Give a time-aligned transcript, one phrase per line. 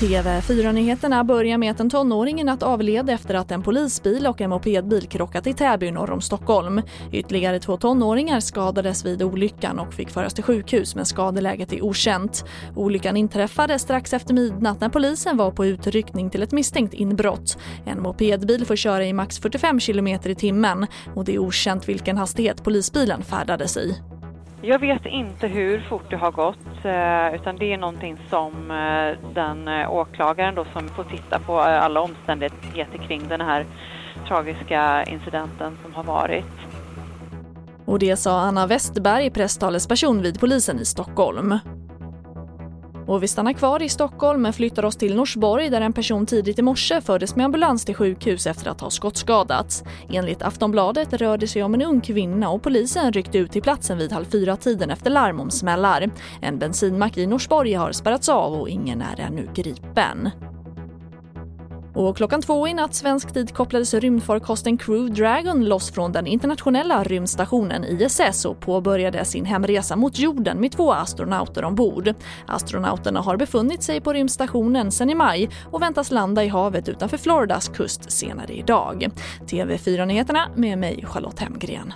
[0.00, 4.50] TV4-nyheterna börjar med att en tonåring i natt avled efter att en polisbil och en
[4.50, 6.82] mopedbil krockat i Täby norr om Stockholm.
[7.12, 12.44] Ytterligare två tonåringar skadades vid olyckan och fick föras till sjukhus men skadeläget är okänt.
[12.76, 17.58] Olyckan inträffade strax efter midnatt när polisen var på utryckning till ett misstänkt inbrott.
[17.86, 22.16] En mopedbil får köra i max 45 km i timmen och det är okänt vilken
[22.16, 23.96] hastighet polisbilen färdades i.
[24.62, 29.32] Jag vet inte hur fort det har gått eh, utan det är någonting som eh,
[29.34, 33.66] den eh, åklagaren då som får titta på alla omständigheter kring den här
[34.28, 36.44] tragiska incidenten som har varit.
[37.84, 41.58] Och det sa Anna Westberg, presstalesperson vid polisen i Stockholm.
[43.08, 46.58] Och vi stannar kvar i Stockholm men flyttar oss till Norsborg där en person tidigt
[46.58, 49.84] i morse fördes med ambulans till sjukhus efter att ha skottskadats.
[50.12, 53.98] Enligt Aftonbladet rör det sig om en ung kvinna och polisen ryckte ut till platsen
[53.98, 56.10] vid halv fyra-tiden efter larm om smällar.
[56.40, 60.30] En bensinmack i Norsborg har spärrats av och ingen är ännu gripen.
[61.98, 67.04] Och klockan två i natt svensk tid kopplades rymdfarkosten Crew Dragon loss från den internationella
[67.04, 72.14] rymdstationen ISS och påbörjade sin hemresa mot jorden med två astronauter ombord.
[72.46, 77.16] Astronauterna har befunnit sig på rymdstationen sedan i maj och väntas landa i havet utanför
[77.16, 79.08] Floridas kust senare idag.
[79.46, 81.92] TV4-nyheterna med mig Charlotte Hemgren.